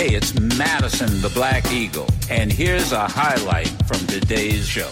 [0.00, 4.88] Hey, it's Madison the Black Eagle, and here's a highlight from today's show.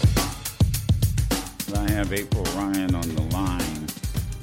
[1.75, 3.87] I have April Ryan on the line,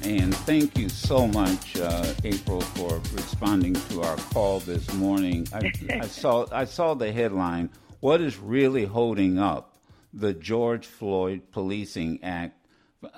[0.01, 5.47] and thank you so much, uh, April, for responding to our call this morning.
[5.53, 7.69] I, I saw I saw the headline.
[8.01, 9.77] What is really holding up
[10.13, 12.59] the George Floyd Policing Act?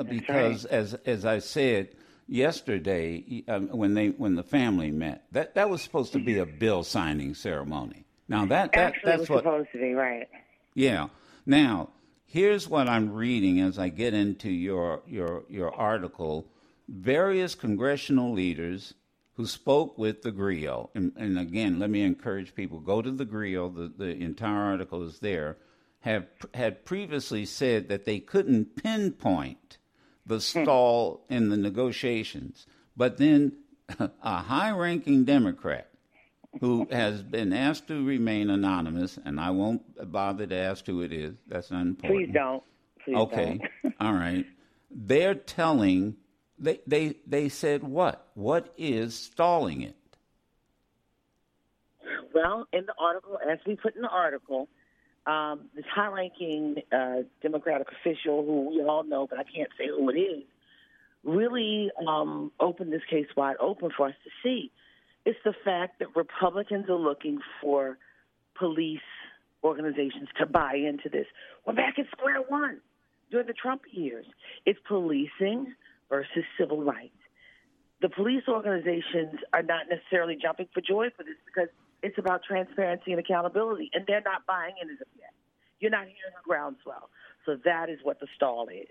[0.08, 0.72] Because right.
[0.72, 1.96] as as I said,
[2.30, 5.26] yesterday um, when they when the family met.
[5.32, 8.06] That that was supposed to be a bill signing ceremony.
[8.28, 10.28] Now that that Actually, that's was what supposed to be right.
[10.76, 11.08] yeah.
[11.46, 11.90] Now
[12.26, 16.48] here's what I'm reading as I get into your your your article.
[16.88, 18.96] Various congressional leaders
[19.36, 23.26] who spoke with the Grio, and, and again, let me encourage people: go to the
[23.26, 23.70] Grio.
[23.70, 25.58] The the entire article is there.
[26.02, 29.79] Have had previously said that they couldn't pinpoint
[30.30, 30.64] the hmm.
[30.64, 32.66] stall in the negotiations.
[32.96, 33.54] But then
[34.00, 35.90] a high ranking Democrat
[36.62, 41.12] who has been asked to remain anonymous, and I won't bother to ask who it
[41.12, 41.36] is.
[41.48, 42.20] That's not important.
[42.20, 42.64] Please don't.
[43.04, 43.60] Please okay.
[43.84, 43.96] Don't.
[44.00, 44.46] All right.
[44.90, 46.16] They're telling
[46.58, 48.28] they they they said what?
[48.34, 49.96] What is stalling it?
[52.34, 54.68] Well, in the article, as we put in the article,
[55.26, 60.10] um, this high-ranking uh, Democratic official, who we all know, but I can't say who
[60.10, 60.44] it is,
[61.24, 64.72] really um, opened this case wide open for us to see.
[65.26, 67.98] It's the fact that Republicans are looking for
[68.58, 69.00] police
[69.64, 71.26] organizations to buy into this.
[71.66, 72.80] We're back at square one
[73.30, 74.26] during the Trump years.
[74.66, 75.74] It's policing
[76.10, 77.14] versus civil rights.
[78.02, 81.68] The police organizations are not necessarily jumping for joy for this because
[82.02, 85.34] it's about transparency and accountability, and they're not buying into it yet.
[85.80, 87.10] You're not hearing a groundswell.
[87.46, 88.88] So that is what the stall is.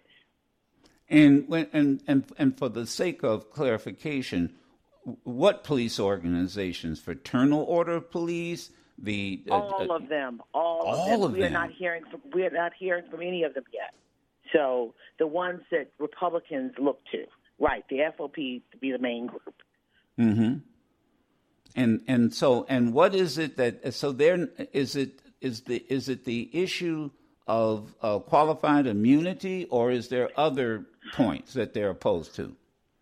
[1.09, 4.55] And when, and and and for the sake of clarification,
[5.25, 7.01] what police organizations?
[7.01, 11.31] Fraternal Order of Police, the uh, all of them, all, all of them.
[11.31, 11.57] Of we them.
[11.57, 13.95] are not hearing from we are not hearing from any of them yet.
[14.53, 17.25] So the ones that Republicans look to,
[17.59, 17.85] right?
[17.89, 19.55] The FOP to be the main group.
[20.19, 20.59] Mm-hmm.
[21.77, 26.09] And and so and what is it that so there is it is the is
[26.09, 27.11] it the issue
[27.47, 30.85] of uh, qualified immunity or is there other
[31.15, 32.55] points that they're opposed to?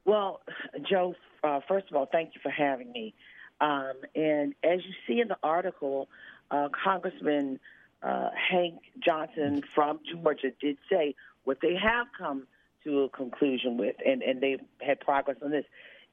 [0.05, 0.41] Well,
[0.89, 3.15] Joe, uh, first of all, thank you for having me.
[3.61, 6.09] Um, and as you see in the article,
[6.51, 7.59] uh, Congressman
[8.03, 12.47] uh, Hank Johnson from Georgia did say what they have come
[12.85, 15.65] to a conclusion with, and, and they've had progress on this,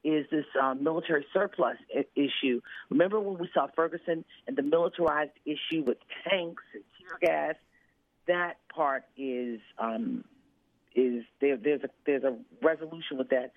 [0.04, 2.60] is this um, military surplus I- issue.
[2.90, 5.98] Remember when we saw Ferguson and the militarized issue with
[6.28, 7.54] tanks and tear gas?
[8.26, 10.24] That part is um,
[10.94, 13.52] is there, there's a there's a resolution with that.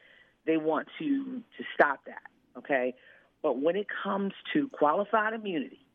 [0.46, 2.24] They want to to stop that.
[2.58, 2.96] Okay,
[3.42, 5.86] but when it comes to qualified immunity,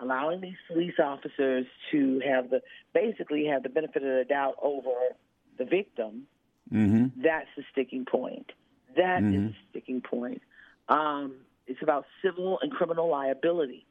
[0.00, 2.62] allowing these police officers to have the
[2.94, 4.90] basically have the benefit of the doubt over
[5.58, 6.26] the victim,
[6.72, 7.20] mm-hmm.
[7.22, 8.50] that's the sticking point.
[8.96, 9.46] That mm-hmm.
[9.46, 10.42] is the sticking point.
[10.88, 11.34] Um,
[11.66, 13.86] it's about civil and criminal liability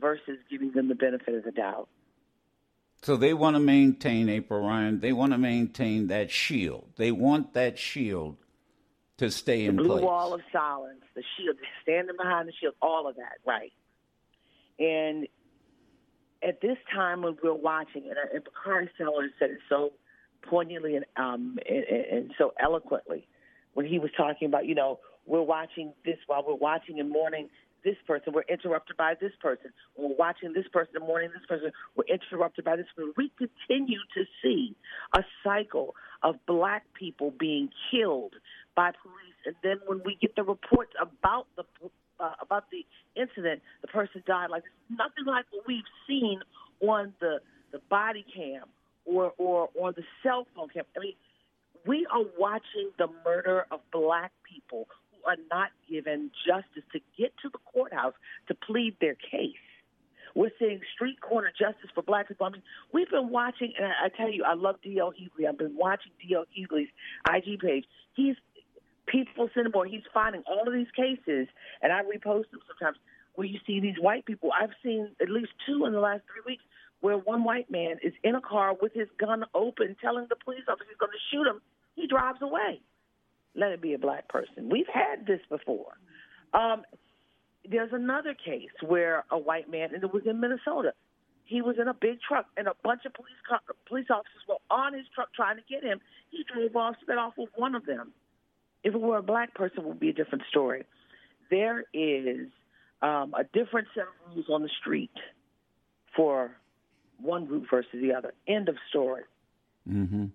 [0.00, 1.88] versus giving them the benefit of the doubt.
[3.02, 5.00] So they want to maintain April Ryan.
[5.00, 6.88] They want to maintain that shield.
[6.96, 8.36] They want that shield
[9.18, 10.02] to stay the in blue place.
[10.02, 13.72] wall of silence, the shield, standing behind the shield, all of that, right?
[14.78, 15.26] And
[16.42, 19.92] at this time when we're watching, and, and Bakari Sellers said it so
[20.42, 23.26] poignantly and, um, and, and so eloquently
[23.76, 27.50] when he was talking about, you know, we're watching this while we're watching and mourning
[27.84, 29.70] this person, we're interrupted by this person.
[29.98, 33.12] We're watching this person and mourning this person, we're interrupted by this person.
[33.18, 34.74] We continue to see
[35.14, 38.32] a cycle of black people being killed
[38.74, 41.64] by police, and then when we get the reports about the
[42.18, 46.40] uh, about the incident, the person died like nothing like what we've seen
[46.80, 47.40] on the
[47.72, 48.62] the body cam
[49.04, 50.84] or or on the cell phone cam.
[50.96, 51.12] I mean,
[51.86, 57.32] we are watching the murder of black people who are not given justice to get
[57.42, 58.14] to the courthouse
[58.48, 59.54] to plead their case.
[60.34, 62.46] We're seeing street corner justice for black people.
[62.46, 62.62] I mean,
[62.92, 65.12] we've been watching, and I, tell you, I love D.L.
[65.12, 65.48] Hughley.
[65.48, 66.44] I've been watching D.L.
[66.52, 66.88] Hughley's
[67.26, 67.86] IG page.
[68.14, 68.36] He's
[69.06, 69.86] people more.
[69.86, 71.48] He's finding all of these cases,
[71.80, 72.98] and I repost them sometimes
[73.34, 74.50] where you see these white people.
[74.52, 76.64] I've seen at least two in the last three weeks
[77.00, 80.62] where one white man is in a car with his gun open, telling the police
[80.68, 81.60] officer he's going to shoot him.
[81.96, 82.80] He drives away.
[83.54, 84.68] Let it be a black person.
[84.70, 85.96] We've had this before.
[86.52, 86.82] Um,
[87.68, 90.92] there's another case where a white man, and it was in Minnesota.
[91.44, 94.56] He was in a big truck, and a bunch of police co- police officers were
[94.70, 96.00] on his truck trying to get him.
[96.30, 98.12] He drove off, sped off with one of them.
[98.84, 100.84] If it were a black person, it would be a different story.
[101.50, 102.48] There is
[103.00, 105.10] um, a different set of rules on the street
[106.14, 106.56] for
[107.20, 108.34] one group versus the other.
[108.46, 109.22] End of story.
[109.88, 110.26] Mm-hmm.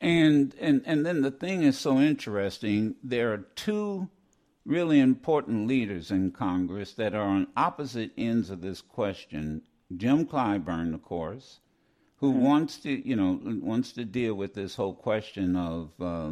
[0.00, 2.94] And and and then the thing is so interesting.
[3.02, 4.08] There are two
[4.64, 9.62] really important leaders in Congress that are on opposite ends of this question.
[9.96, 11.60] Jim Clyburn, of course,
[12.18, 12.42] who mm-hmm.
[12.42, 16.30] wants to you know wants to deal with this whole question of uh,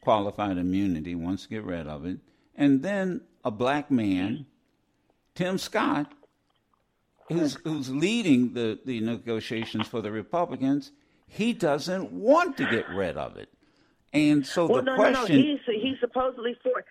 [0.00, 2.18] qualified immunity, wants to get rid of it,
[2.54, 4.46] and then a black man,
[5.34, 6.12] Tim Scott,
[7.28, 10.92] who's who's leading the, the negotiations for the Republicans
[11.28, 13.48] he doesn't want to get rid of it.
[14.12, 15.36] And so well, the no, question.
[15.36, 15.58] No, no.
[15.66, 16.84] He's, he's supposedly for.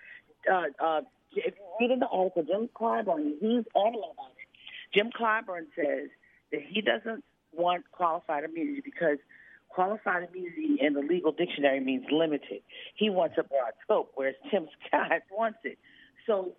[0.49, 1.01] Uh, uh,
[1.35, 4.93] if you read in the article, Jim Clyburn, he's adamant about it.
[4.93, 6.09] Jim Clyburn says
[6.51, 9.17] that he doesn't want qualified immunity because
[9.69, 12.61] qualified immunity in the legal dictionary means limited.
[12.95, 15.77] He wants a broad scope, whereas Tim Scott wants it.
[16.25, 16.53] So.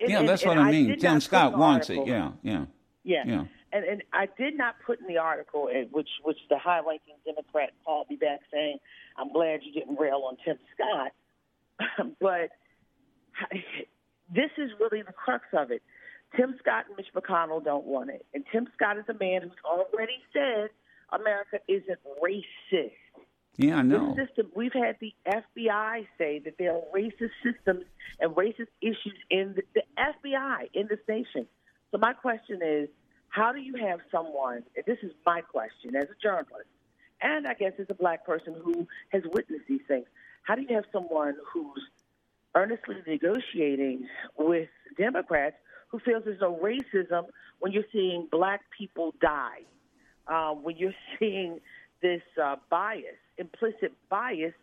[0.00, 0.98] yeah, that's what I mean.
[0.98, 2.10] Tim Scott wants article, it.
[2.10, 2.64] Yeah, yeah.
[3.02, 3.22] Yeah.
[3.26, 3.44] yeah
[3.74, 7.70] and, and I did not put in the article, eh, which which the high-ranking Democrat
[7.84, 8.78] called me back saying,
[9.18, 11.12] "I'm glad you didn't rail on Tim Scott,"
[12.20, 12.50] but
[14.32, 15.82] this is really the crux of it.
[16.36, 19.52] Tim Scott and Mitch McConnell don't want it, and Tim Scott is a man who's
[19.64, 20.70] already said
[21.12, 22.92] America isn't racist.
[23.56, 24.14] Yeah, I know.
[24.16, 27.84] This system, we've had the FBI say that there are racist systems
[28.20, 31.46] and racist issues in the, the FBI in this nation.
[31.92, 32.88] So my question is
[33.34, 36.68] how do you have someone, this is my question as a journalist,
[37.20, 40.06] and I guess as a black person who has witnessed these things,
[40.44, 41.82] how do you have someone who's
[42.54, 44.06] earnestly negotiating
[44.38, 45.56] with Democrats
[45.88, 47.24] who feels there's no racism
[47.58, 49.62] when you're seeing black people die,
[50.28, 51.58] uh, when you're seeing
[52.02, 54.54] this uh, bias, implicit bias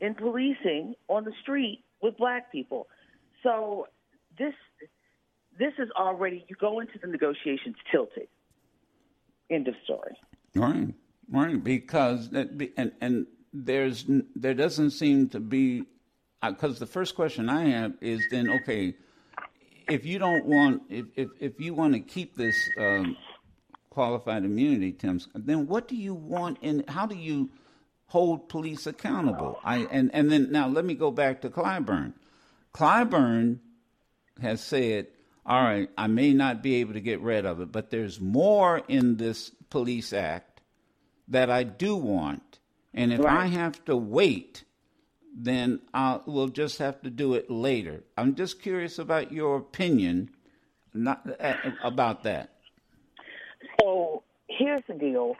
[0.00, 2.88] in policing on the street with black people?
[3.44, 3.86] So
[4.36, 4.54] this
[5.58, 8.28] this is already you go into the negotiations tilted.
[9.50, 10.16] End of story.
[10.54, 10.94] Right,
[11.30, 11.62] right.
[11.62, 14.04] Because and and there's
[14.36, 15.84] there doesn't seem to be
[16.42, 18.94] because uh, the first question I have is then okay
[19.88, 23.16] if you don't want if if, if you want to keep this um,
[23.90, 27.50] qualified immunity, Tim, then what do you want and how do you
[28.06, 29.58] hold police accountable?
[29.64, 32.12] I and and then now let me go back to Clyburn.
[32.74, 33.58] Clyburn
[34.40, 35.08] has said
[35.48, 38.82] all right, I may not be able to get rid of it, but there's more
[38.86, 40.60] in this police act
[41.28, 42.58] that I do want.
[42.92, 43.44] And if right.
[43.44, 44.64] I have to wait,
[45.34, 48.04] then I'll, we'll just have to do it later.
[48.18, 50.30] I'm just curious about your opinion
[50.92, 52.50] not, uh, about that.
[53.80, 55.34] So here's the deal.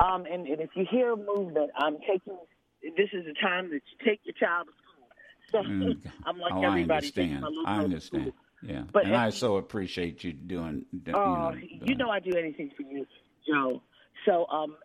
[0.00, 2.36] Um, and, and, if you hear a movement, I'm taking
[2.82, 5.08] this is the time that you take your child to school.
[5.50, 6.12] So mm.
[6.26, 6.90] I'm like oh, everybody.
[6.90, 7.44] I understand.
[7.66, 8.32] I understand.
[8.62, 10.86] Yeah, but and I so appreciate you doing.
[10.92, 13.06] You oh, know, you know I do anything for you,
[13.46, 13.82] Joe.
[14.24, 14.76] So um,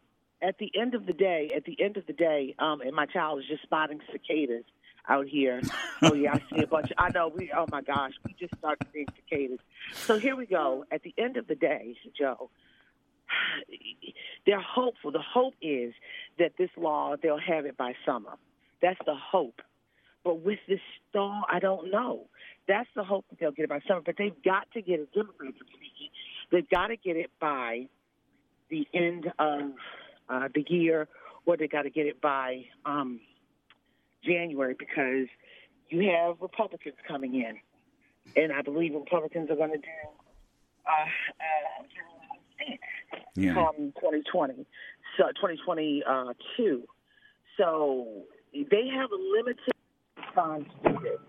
[0.42, 3.06] at the end of the day, at the end of the day, um, and my
[3.06, 4.66] child is just spotting cicadas
[5.08, 5.62] out here.
[6.02, 6.92] oh yeah, I see a bunch.
[6.92, 7.52] Of, I know we.
[7.56, 9.60] Oh my gosh, we just started seeing cicadas.
[9.94, 10.86] So here we go.
[10.92, 12.50] At the end of the day, Joe,
[14.46, 15.12] they're hopeful.
[15.12, 15.94] The hope is
[16.40, 18.38] that this law they'll have it by summer.
[18.82, 19.62] That's the hope.
[20.24, 20.80] But with this
[21.10, 22.28] stall, I don't know.
[22.68, 24.02] That's the hope that they'll get it by summer.
[24.06, 26.10] But they've got to get it, Democrats are speaking,
[26.52, 27.88] they've got to get it by
[28.70, 29.72] the end of
[30.30, 31.08] uh, the year,
[31.46, 33.20] or they got to get it by um,
[34.24, 35.28] January because
[35.90, 37.58] you have Republicans coming in,
[38.42, 39.84] and I believe Republicans are going to do
[40.86, 40.92] uh,
[41.40, 42.76] uh,
[43.36, 43.54] yeah.
[43.54, 44.66] from 2020,
[45.18, 46.84] so 2022.
[47.58, 48.08] So
[48.54, 49.74] they have a limited
[50.34, 51.20] time to do this.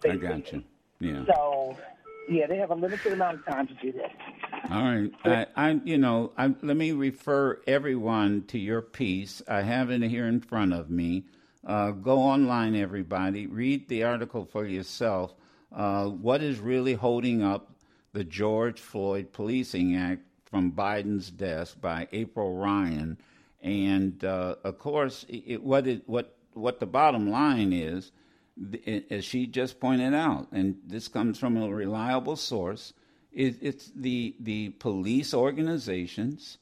[0.00, 0.28] Basically.
[0.28, 0.64] I got you.
[1.00, 1.24] Yeah.
[1.26, 1.76] So,
[2.28, 4.10] yeah, they have a limited amount of time to do this.
[4.70, 5.10] All right.
[5.24, 9.42] I, I you know, I, let me refer everyone to your piece.
[9.48, 11.24] I have it here in front of me.
[11.66, 13.46] Uh, go online, everybody.
[13.46, 15.34] Read the article for yourself.
[15.74, 17.72] Uh, what is really holding up
[18.12, 23.18] the George Floyd Policing Act from Biden's desk by April Ryan?
[23.62, 28.12] And uh, of course, it, what it, what what the bottom line is
[29.10, 32.92] as she just pointed out, and this comes from a reliable source,
[33.32, 36.58] it, it's the the police organizations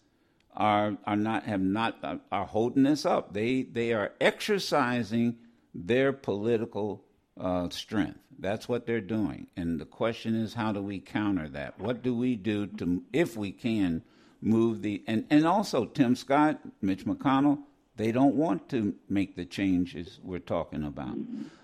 [0.55, 3.35] are are not have not are holding this up.
[3.35, 5.37] They they are exercising
[5.75, 7.05] their political
[7.39, 8.19] uh, strength.
[8.39, 11.79] That's what they're doing, and the question is, how do we counter that?
[11.79, 14.03] What do we do to, if we can,
[14.41, 17.59] move the and and also Tim Scott, Mitch McConnell,
[17.97, 21.17] They don't want to make the changes we're talking about.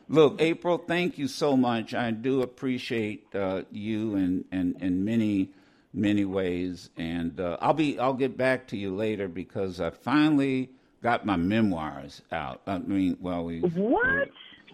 [0.09, 1.95] Look, April, thank you so much.
[1.95, 5.51] I do appreciate uh, you in, in, in many
[5.93, 10.71] many ways, and uh, I'll be I'll get back to you later because I finally
[11.03, 12.63] got my memoirs out.
[12.67, 14.29] I mean, well, we what?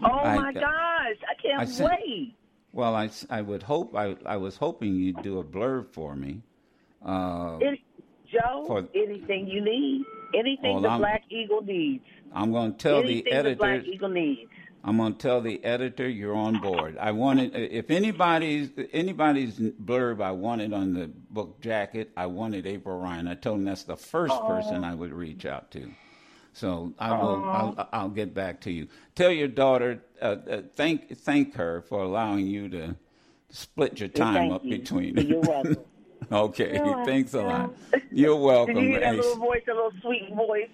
[0.05, 0.65] Oh I, my gosh!
[0.67, 2.35] I can't I sent, wait.
[2.73, 6.43] Well, I, I would hope I I was hoping you'd do a blurb for me.
[7.05, 7.81] Uh, It,
[8.31, 10.05] Joe, for, anything you need,
[10.37, 12.05] anything well, the I'm, Black Eagle needs.
[12.33, 13.51] I'm going to tell anything the editor.
[13.51, 14.51] The Black Eagle needs.
[14.87, 16.99] I'm going to tell the editor you're on board.
[16.99, 22.99] I wanted if anybody's anybody's blurb I wanted on the book jacket, I wanted April
[22.99, 23.27] Ryan.
[23.27, 24.47] I told him that's the first Aww.
[24.47, 25.91] person I would reach out to.
[26.53, 27.45] So I will.
[27.45, 28.87] I'll, I'll, get back to you.
[29.15, 30.05] Tell your daughter.
[30.21, 32.95] Uh, uh, thank thank her for allowing you to
[33.49, 35.17] split your time up between.
[35.17, 35.79] You're welcome.
[36.33, 37.75] Okay, You're thanks a lot.
[38.11, 38.75] You're welcome.
[38.75, 40.69] Did you hear that little voice, a little sweet voice?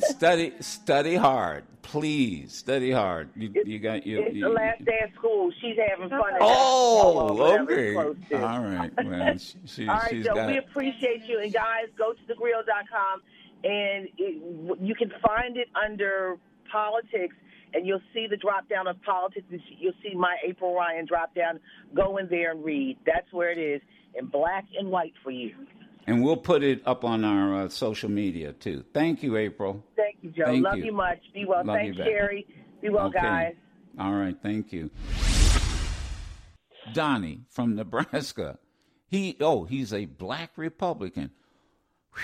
[0.10, 2.52] study, study hard, please.
[2.54, 3.30] Study hard.
[3.36, 4.22] You, you got you.
[4.22, 5.50] It's you, the last day of school.
[5.60, 6.32] She's having fun.
[6.40, 7.94] Oh, okay.
[7.94, 8.90] All right.
[9.04, 10.34] Well, she, All right, she's Joe.
[10.34, 10.48] got.
[10.48, 13.22] We appreciate you, and guys, go to thegrio.com,
[13.64, 16.38] and it, you can find it under
[16.70, 17.34] politics
[17.74, 19.44] and you'll see the drop down of politics.
[19.78, 21.60] You'll see my April Ryan drop down.
[21.94, 22.96] Go in there and read.
[23.04, 23.82] That's where it is
[24.18, 25.54] in black and white for you.
[26.06, 28.84] And we'll put it up on our uh, social media too.
[28.94, 29.84] Thank you, April.
[29.96, 30.46] Thank you, Joe.
[30.46, 30.86] Thank Love you.
[30.86, 30.92] you.
[30.92, 31.18] much.
[31.34, 31.64] Be well.
[31.64, 32.46] Love Thanks, Sherry.
[32.80, 33.18] Be well, okay.
[33.20, 33.54] guys.
[33.98, 34.36] All right.
[34.42, 34.90] Thank you.
[36.94, 38.58] Donnie from Nebraska.
[39.06, 41.30] He oh, he's a black Republican.
[42.14, 42.22] Whew.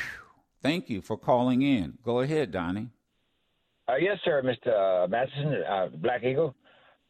[0.62, 1.98] Thank you for calling in.
[2.02, 2.88] Go ahead, Donnie.
[3.86, 5.04] Uh, yes, sir, Mr.
[5.04, 6.54] Uh, Madison, uh, Black Eagle.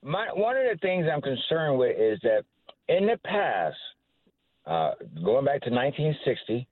[0.02, 2.42] My, one of the things I'm concerned with is that
[2.88, 3.76] in the past,
[4.66, 4.92] uh,
[5.22, 6.66] going back to 1960,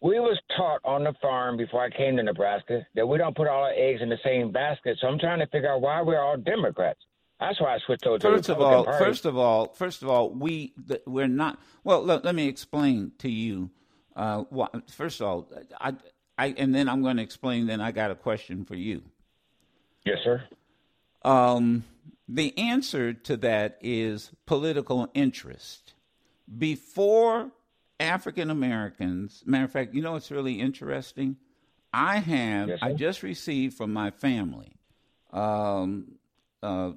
[0.00, 3.48] we was taught on the farm before I came to Nebraska that we don't put
[3.48, 4.98] all our eggs in the same basket.
[5.00, 7.00] So I'm trying to figure out why we're all Democrats.
[7.40, 9.04] That's why I switched over first to of all, Party.
[9.04, 10.72] First of all, first of all, we
[11.06, 11.60] we're not.
[11.84, 13.70] Well, let, let me explain to you.
[14.14, 15.94] Uh, what, first of all, I,
[16.38, 17.66] I and then I'm going to explain.
[17.66, 19.02] Then I got a question for you.
[20.06, 20.44] Yes, sir.
[21.22, 21.84] Um,
[22.26, 25.92] the answer to that is political interest
[26.58, 27.50] before
[27.98, 31.36] African Americans, matter of fact, you know what's really interesting?
[31.92, 34.76] I have, yes, I just received from my family
[35.32, 36.16] um,
[36.62, 36.92] uh,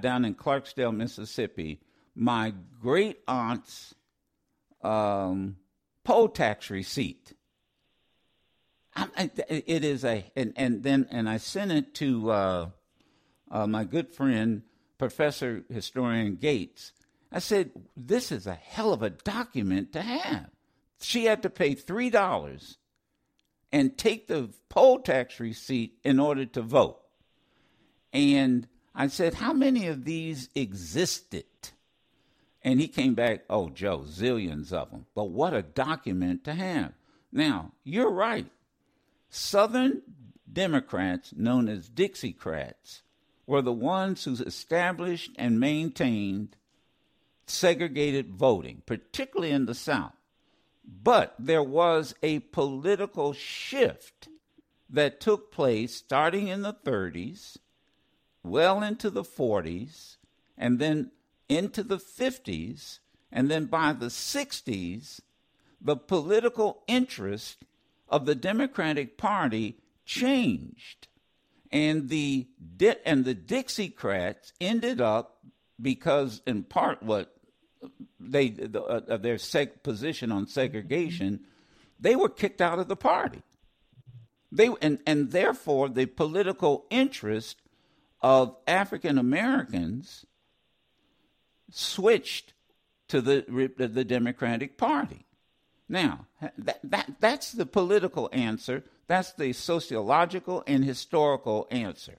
[0.00, 1.80] down in Clarksdale, Mississippi,
[2.14, 3.94] my great aunt's
[4.82, 5.56] um,
[6.04, 7.34] poll tax receipt.
[8.94, 12.68] I, it is a, and, and then, and I sent it to uh,
[13.50, 14.62] uh, my good friend,
[14.98, 16.92] Professor Historian Gates
[17.32, 20.50] I said, This is a hell of a document to have.
[21.00, 22.76] She had to pay $3
[23.72, 27.00] and take the poll tax receipt in order to vote.
[28.12, 31.44] And I said, How many of these existed?
[32.62, 35.06] And he came back, Oh, Joe, zillions of them.
[35.14, 36.92] But what a document to have.
[37.32, 38.46] Now, you're right.
[39.30, 40.02] Southern
[40.52, 43.00] Democrats, known as Dixiecrats,
[43.46, 46.56] were the ones who established and maintained
[47.52, 50.14] segregated voting, particularly in the South.
[50.84, 54.28] But there was a political shift
[54.90, 57.58] that took place starting in the 30s,
[58.42, 60.16] well into the 40s,
[60.58, 61.12] and then
[61.48, 62.98] into the 50s,
[63.30, 65.20] and then by the 60s,
[65.80, 67.64] the political interest
[68.08, 71.08] of the Democratic Party changed.
[71.70, 72.48] And the
[73.06, 75.38] and the Dixiecrats ended up
[75.80, 77.31] because in part what
[78.30, 81.40] they the, uh, their seg- position on segregation,
[81.98, 83.42] they were kicked out of the party.
[84.50, 87.62] They and and therefore the political interest
[88.20, 90.26] of African Americans
[91.70, 92.52] switched
[93.08, 95.26] to the the Democratic Party.
[95.88, 96.26] Now
[96.58, 98.84] that, that that's the political answer.
[99.06, 102.18] That's the sociological and historical answer.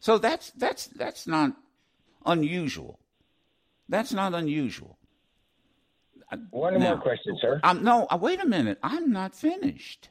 [0.00, 1.56] So that's that's that's not
[2.24, 2.98] unusual.
[3.88, 4.98] That's not unusual.
[6.50, 7.60] One now, more question, sir.
[7.62, 8.78] Um, no, uh, wait a minute.
[8.82, 10.10] I'm not finished.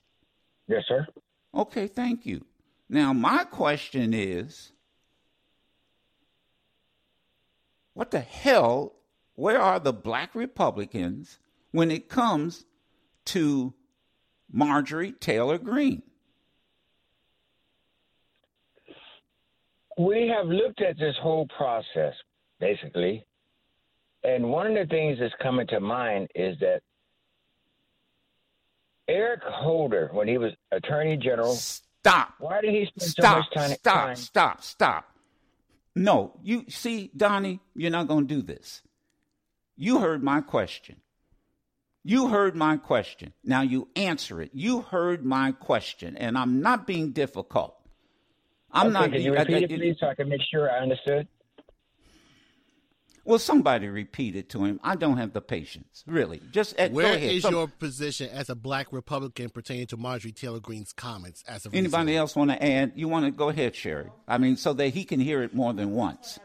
[0.67, 1.05] Yes, sir.
[1.53, 2.45] Okay, thank you.
[2.89, 4.71] Now, my question is
[7.93, 8.93] what the hell,
[9.35, 11.39] where are the black Republicans
[11.71, 12.65] when it comes
[13.25, 13.73] to
[14.51, 16.03] Marjorie Taylor Greene?
[19.99, 22.13] We have looked at this whole process,
[22.59, 23.25] basically,
[24.27, 26.81] and one of the things that's coming to mind is that
[29.07, 32.33] Eric Holder, when he was Attorney General, stop.
[32.39, 33.77] Why did he spend stop, so much time?
[33.77, 34.15] Stop, time?
[34.17, 35.05] stop, stop.
[35.95, 38.81] No, you see, Donnie, you're not going to do this.
[39.77, 40.97] You heard my question.
[42.03, 43.33] You heard my question.
[43.45, 44.51] Now you answer it.
[44.53, 47.75] You heard my question, and I'm not being difficult.
[48.71, 49.11] I'm okay, not.
[49.13, 51.27] Can you repeat it, please, so I can make sure I understood?
[53.27, 54.79] Well, somebody repeat it to him.
[54.81, 56.41] I don't have the patience, really.
[56.49, 60.61] Just uh, where is Some, your position as a black Republican pertaining to Marjorie Taylor
[60.61, 61.43] Greene's comments?
[61.45, 62.15] As of anybody recently?
[62.15, 62.93] else want to add?
[62.95, 64.09] You want to go ahead, Sherry?
[64.29, 66.39] I mean, so that he can hear it more than once.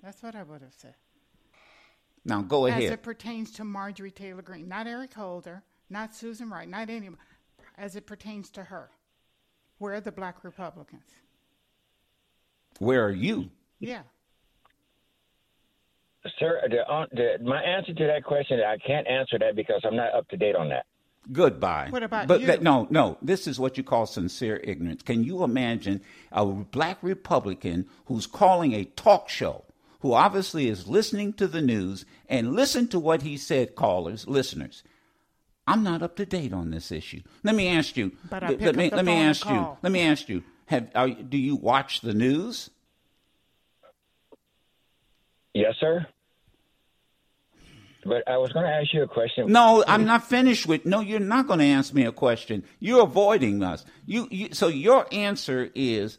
[0.00, 0.94] That's what I would have said.
[2.24, 2.84] Now go ahead.
[2.84, 7.10] As it pertains to Marjorie Taylor Greene, not Eric Holder, not Susan Wright, not any,
[7.76, 8.90] as it pertains to her.
[9.78, 11.02] Where are the black Republicans?
[12.78, 13.50] Where are you?
[13.80, 14.02] Yeah.
[16.38, 19.96] Sir, the, uh, the, my answer to that question, I can't answer that because I'm
[19.96, 20.86] not up to date on that.
[21.32, 21.88] Goodbye.
[21.90, 22.46] What about but you?
[22.46, 23.18] That, no, no.
[23.20, 25.02] This is what you call sincere ignorance.
[25.02, 29.64] Can you imagine a black Republican who's calling a talk show,
[30.00, 34.84] who obviously is listening to the news and listen to what he said, callers, listeners.
[35.66, 37.22] I'm not up to date on this issue.
[37.42, 38.12] Let me ask you.
[38.30, 39.76] But I let pick me up the let me phone and ask you.
[39.82, 40.44] Let me ask you.
[40.66, 42.70] Have are, do you watch the news?
[45.54, 46.06] Yes, sir.
[48.06, 49.50] But I was going to ask you a question.
[49.50, 50.86] No, I'm not finished with.
[50.86, 52.64] No, you're not going to ask me a question.
[52.80, 53.84] You're avoiding us.
[54.04, 54.48] You, you.
[54.52, 56.18] So your answer is,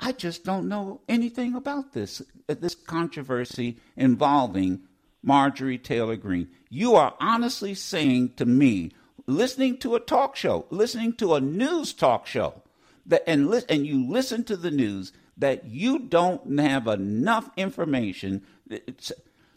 [0.00, 4.80] I just don't know anything about this uh, this controversy involving
[5.22, 6.48] Marjorie Taylor Greene.
[6.68, 8.92] You are honestly saying to me,
[9.26, 12.62] listening to a talk show, listening to a news talk show,
[13.06, 18.44] that and li- and you listen to the news that you don't have enough information.
[18.68, 19.12] It's,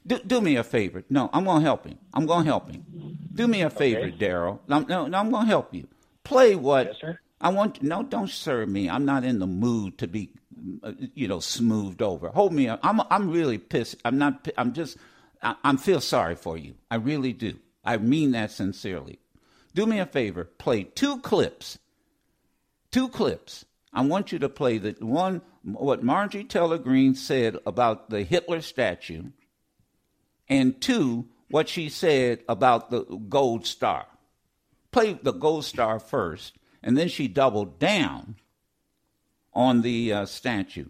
[0.05, 1.03] do, do me a favor.
[1.09, 1.97] No, I'm going to help him.
[2.13, 2.85] I'm going to help him.
[3.33, 4.11] Do me a favor, Okay.
[4.17, 4.59] Daryl.
[4.67, 5.87] No, no, no, I'm going to help you.
[6.23, 7.19] Play what Yes, sir.
[7.41, 7.81] I want.
[7.83, 8.89] No, don't serve me.
[8.89, 10.29] I'm not in the mood to be,
[10.83, 12.29] uh, you know, smoothed over.
[12.29, 12.69] Hold me.
[12.69, 12.79] up.
[12.83, 13.01] I'm.
[13.09, 13.97] I'm really pissed.
[14.05, 14.47] I'm not.
[14.57, 14.97] I'm just.
[15.41, 16.75] I, I'm feel sorry for you.
[16.89, 17.59] I really do.
[17.83, 19.19] I mean that sincerely.
[19.75, 20.45] Do me a favor.
[20.45, 21.79] Play two clips.
[22.91, 23.65] Two clips.
[23.91, 28.61] I want you to play the one what Marjorie Taylor Greene said about the Hitler
[28.61, 29.23] statue,
[30.47, 34.07] and two what she said about the gold star
[34.93, 38.35] play the gold star first, and then she doubled down
[39.53, 40.85] on the uh, statue.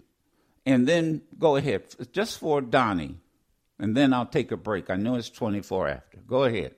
[0.65, 3.17] And then go ahead, just for Donnie,
[3.79, 4.89] and then I'll take a break.
[4.89, 6.17] I know it's 24 after.
[6.27, 6.75] Go ahead.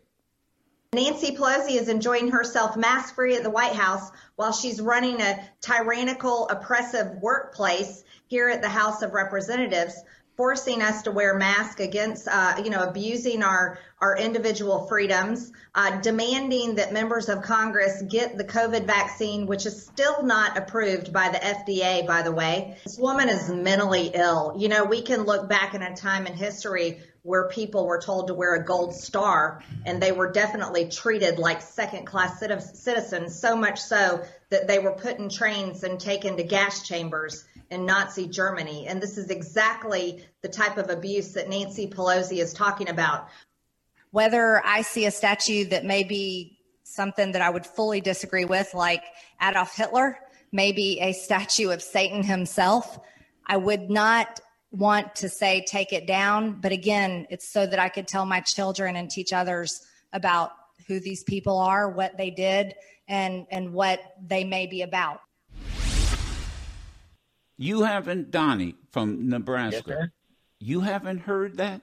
[0.93, 5.37] Nancy Pelosi is enjoying herself mask free at the White House while she's running a
[5.59, 10.01] tyrannical, oppressive workplace here at the House of Representatives,
[10.37, 16.01] forcing us to wear masks against, uh, you know, abusing our, our individual freedoms, uh,
[16.01, 21.29] demanding that members of Congress get the COVID vaccine, which is still not approved by
[21.29, 22.77] the FDA, by the way.
[22.83, 24.55] This woman is mentally ill.
[24.57, 28.27] You know, we can look back in a time in history where people were told
[28.27, 33.55] to wear a gold star and they were definitely treated like second class citizens, so
[33.55, 37.43] much so that they were put in trains and taken to gas chambers
[37.75, 38.87] in Nazi Germany.
[38.87, 43.27] And this is exactly the type of abuse that Nancy Pelosi is talking about.
[44.11, 48.73] Whether I see a statue that may be something that I would fully disagree with,
[48.73, 49.03] like
[49.41, 50.17] Adolf Hitler,
[50.51, 52.97] maybe a statue of Satan himself,
[53.45, 54.39] I would not
[54.71, 56.59] want to say take it down.
[56.61, 60.51] But again, it's so that I could tell my children and teach others about
[60.87, 62.73] who these people are, what they did,
[63.07, 65.19] and, and what they may be about.
[67.57, 69.83] You haven't, Donnie from Nebraska.
[69.99, 70.09] Yes.
[70.59, 71.81] You haven't heard that?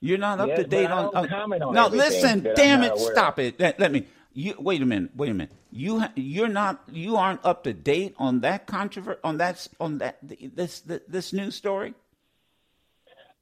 [0.00, 1.12] You're not up Yes, to date on.
[1.12, 3.58] don't uh, on no, listen, damn it, stop it.
[3.58, 4.06] Let, let me.
[4.34, 5.10] You wait a minute.
[5.16, 5.52] Wait a minute.
[5.70, 6.82] You ha, you're not.
[6.92, 11.32] You aren't up to date on that controversy on that on that this this, this
[11.32, 11.94] news story.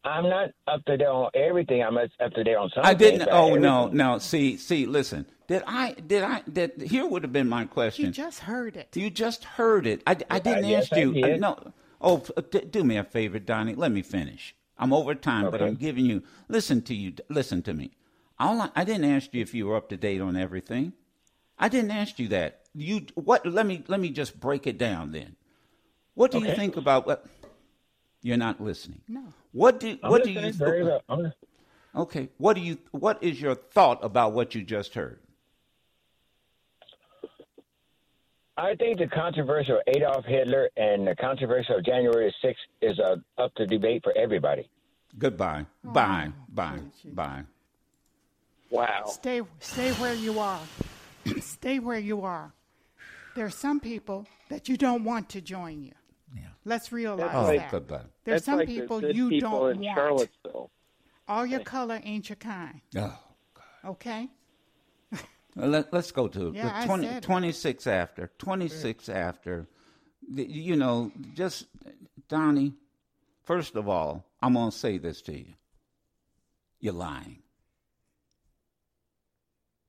[0.04, 1.82] I'm not up to date on everything.
[1.82, 2.84] I'm up to date on some.
[2.84, 3.28] I didn't.
[3.28, 4.18] Oh no, no.
[4.18, 4.86] See, see.
[4.86, 5.26] Listen.
[5.46, 5.92] Did I?
[5.92, 6.42] Did I?
[6.50, 8.06] Did here would have been my question.
[8.06, 8.96] You just heard it.
[8.96, 10.02] You just heard it.
[10.06, 11.12] I, I didn't yes, ask I you.
[11.12, 11.40] did.
[11.40, 11.72] no.
[12.00, 13.74] Oh, f- d- do me a favor, Donnie.
[13.74, 14.54] Let me finish.
[14.78, 16.22] I'm over time, but I'm giving you.
[16.48, 17.14] Listen to you.
[17.28, 17.92] Listen to me.
[18.38, 20.92] All I, I didn't ask you if you were up to date on everything.
[21.58, 22.62] I didn't ask you that.
[22.74, 23.46] You what?
[23.46, 25.36] Let me let me just break it down then.
[26.14, 27.26] What do you think about what?
[28.22, 29.02] You're not listening.
[29.08, 29.22] No.
[29.52, 31.02] What do I'm what do you very well.
[31.08, 31.32] I'm-
[31.96, 32.28] Okay.
[32.38, 35.20] What do you what is your thought about what you just heard?
[38.56, 43.16] I think the controversy of Adolf Hitler and the controversy of January 6th is uh,
[43.42, 44.68] up to debate for everybody.
[45.18, 45.66] Goodbye.
[45.82, 46.30] Bye.
[46.48, 46.78] Bye.
[47.12, 47.42] Bye.
[48.70, 49.04] Wow.
[49.06, 50.60] Stay, stay where you are.
[51.40, 52.52] stay where you are.
[53.34, 55.92] There are some people that you don't want to join you.
[56.34, 56.42] Yeah.
[56.64, 57.70] Let's realize Oh, that.
[57.70, 58.00] good.
[58.24, 59.96] There's some like people good you people don't in want.
[59.96, 60.70] Charlottesville.
[61.26, 62.80] All your color ain't your kind.
[62.96, 63.18] Oh.
[63.54, 63.90] God.
[63.90, 64.28] Okay?
[65.56, 68.30] Well, Let, let's go to Yeah, the 20, 26 after.
[68.38, 69.66] 26 after.
[70.28, 71.66] The- You know, just,
[72.28, 72.74] Donnie,
[73.44, 75.54] first of all, I'm going to say this to you.
[76.80, 77.38] You're lying.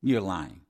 [0.01, 0.61] You're lying.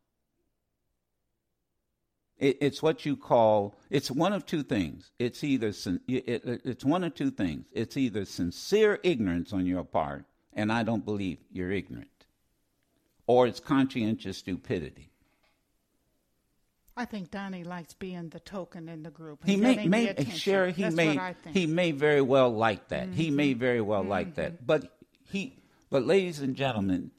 [2.38, 5.12] It, it's what you call, it's one of two things.
[5.20, 5.74] It's either,
[6.08, 7.66] it, it's one of two things.
[7.72, 12.10] It's either sincere ignorance on your part, and I don't believe you're ignorant
[13.28, 15.12] or it's conscientious stupidity.
[16.98, 19.40] I think Donnie likes being the token in the group.
[19.46, 20.16] He may, may.
[20.34, 21.56] Sherry, he That's may, what I think.
[21.56, 23.10] he may very well like that.
[23.10, 23.60] He may Mm-hmm.
[23.60, 24.66] very well like that.
[24.66, 24.98] But
[25.30, 25.58] he,
[25.90, 27.12] but ladies and gentlemen,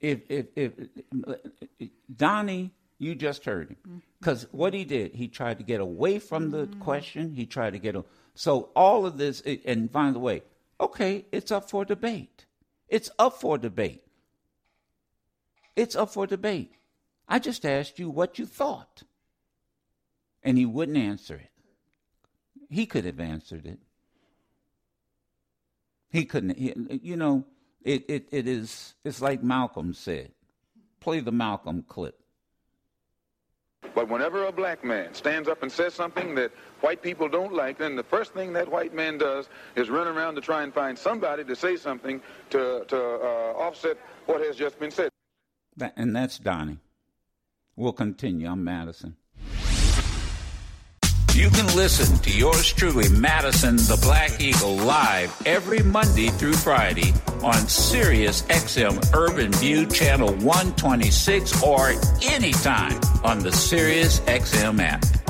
[0.00, 0.72] if if if,
[2.14, 3.98] Donnie, you just heard him, Mm-hmm.
[4.20, 7.32] because what he did, he tried to get away from the question.
[7.34, 10.42] He tried to get a, so all of this, and by the way,
[10.78, 12.44] okay, it's up for debate.
[12.88, 14.03] It's up for debate.
[15.76, 16.72] It's up for debate.
[17.28, 19.02] I just asked you what you thought.
[20.42, 21.50] And he wouldn't answer it.
[22.68, 23.78] He could have answered it.
[26.10, 26.56] He couldn't.
[26.56, 27.44] He, you know,
[27.82, 30.32] it, it, it is, it's like Malcolm said.
[31.00, 32.20] Play the Malcolm clip.
[33.94, 37.78] But whenever a black man stands up and says something that white people don't like,
[37.78, 40.98] then the first thing that white man does is run around to try and find
[40.98, 45.13] somebody to say something to, to uh, offset what has just been said.
[45.96, 46.78] And that's Donnie.
[47.76, 48.48] We'll continue.
[48.48, 49.16] I'm Madison.
[51.34, 57.12] You can listen to yours truly, Madison the Black Eagle, live every Monday through Friday
[57.42, 65.23] on Sirius XM Urban View Channel 126 or anytime on the Sirius XM app.